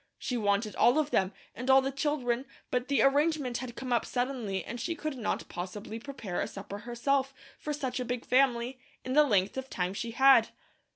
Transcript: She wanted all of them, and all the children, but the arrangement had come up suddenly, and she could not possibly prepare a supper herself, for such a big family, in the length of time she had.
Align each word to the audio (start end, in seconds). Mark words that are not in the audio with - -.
She 0.17 0.35
wanted 0.35 0.75
all 0.77 0.97
of 0.97 1.11
them, 1.11 1.31
and 1.55 1.69
all 1.69 1.79
the 1.79 1.91
children, 1.91 2.47
but 2.71 2.87
the 2.87 3.03
arrangement 3.03 3.59
had 3.59 3.75
come 3.75 3.93
up 3.93 4.03
suddenly, 4.03 4.65
and 4.65 4.81
she 4.81 4.95
could 4.95 5.15
not 5.15 5.47
possibly 5.47 5.99
prepare 5.99 6.41
a 6.41 6.47
supper 6.47 6.79
herself, 6.79 7.35
for 7.59 7.71
such 7.71 7.99
a 7.99 8.05
big 8.05 8.25
family, 8.25 8.79
in 9.05 9.13
the 9.13 9.21
length 9.23 9.57
of 9.57 9.69
time 9.69 9.93
she 9.93 10.09
had. 10.09 10.49